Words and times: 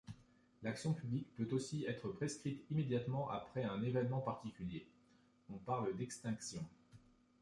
L'action 0.63 0.95
publique 0.95 1.27
peut 1.35 1.47
aussi 1.51 1.85
être 1.85 2.07
prescrite 2.09 2.65
immédiatement 2.71 3.29
après 3.29 3.65
un 3.65 3.83
événement 3.83 4.19
particulier, 4.19 4.87
on 5.53 5.59
parle 5.59 5.95
d'extinction. 5.95 6.65